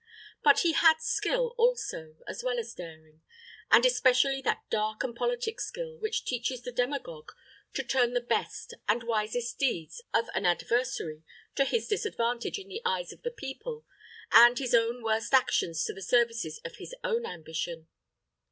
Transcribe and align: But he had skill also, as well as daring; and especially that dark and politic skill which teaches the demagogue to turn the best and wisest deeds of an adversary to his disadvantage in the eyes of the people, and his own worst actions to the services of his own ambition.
But 0.43 0.61
he 0.61 0.71
had 0.73 0.99
skill 0.99 1.53
also, 1.59 2.15
as 2.27 2.43
well 2.43 2.57
as 2.57 2.73
daring; 2.73 3.21
and 3.69 3.85
especially 3.85 4.41
that 4.41 4.67
dark 4.71 5.03
and 5.03 5.15
politic 5.15 5.59
skill 5.61 5.95
which 5.95 6.25
teaches 6.25 6.63
the 6.63 6.71
demagogue 6.71 7.31
to 7.75 7.83
turn 7.83 8.13
the 8.15 8.19
best 8.19 8.73
and 8.89 9.03
wisest 9.03 9.59
deeds 9.59 10.01
of 10.11 10.27
an 10.33 10.47
adversary 10.47 11.21
to 11.53 11.65
his 11.65 11.87
disadvantage 11.87 12.57
in 12.57 12.67
the 12.67 12.81
eyes 12.83 13.13
of 13.13 13.21
the 13.21 13.29
people, 13.29 13.85
and 14.31 14.57
his 14.57 14.73
own 14.73 15.03
worst 15.03 15.35
actions 15.35 15.85
to 15.85 15.93
the 15.93 16.01
services 16.01 16.59
of 16.65 16.77
his 16.77 16.95
own 17.03 17.27
ambition. 17.27 17.87